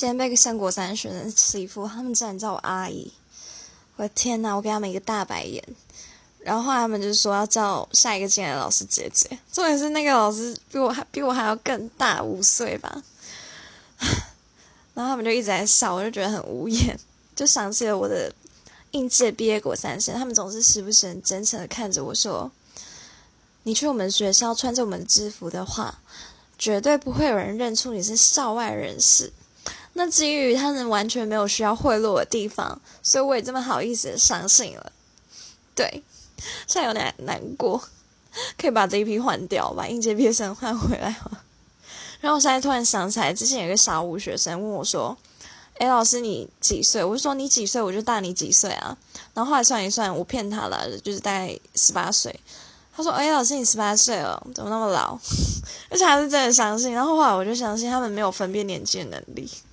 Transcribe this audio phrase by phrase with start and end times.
[0.00, 3.12] 今天被升国三学生欺负，他们竟然叫我阿姨，
[3.96, 5.62] 我的天呐，我给他们一个大白眼。
[6.38, 13.02] 然后他们就说要叫下一个进来的老师姐姐，重点是那个老师比我还比我还要更大五岁吧。
[14.94, 16.98] 然后他们就一直在笑，我就觉得很无言，
[17.36, 18.32] 就想起了我的
[18.92, 22.50] 应届毕业国三生，他们总是时不时很真诚的看着我说
[23.64, 26.00] ：“你去我们学校穿着我们的制服的话，
[26.56, 29.30] 绝对不会有人认出你是校外人士。”
[29.94, 34.92] 那基于他们完全没有需要贿赂的地方，所以我也这么好意思相信了。
[35.74, 36.02] 对，
[36.66, 37.82] 现在有点难过，
[38.58, 41.38] 可以把这一批换掉，把应届毕业生换回来吗？
[42.20, 45.16] 然后我现在突然想起来，之前有个小五学生问我说
[45.80, 47.80] ：“诶，老师你几岁？”我就说：“你几岁？
[47.80, 48.96] 我就大你几岁啊？”
[49.32, 52.38] 然后后来算一算，我骗他了，就是大概十八岁。
[52.94, 55.18] 他说：“诶，老师你十八岁了，怎么那么老？”
[55.88, 56.92] 而且还是真的相信。
[56.92, 59.50] 然后后来我就相信他们没有分辨年纪的能力。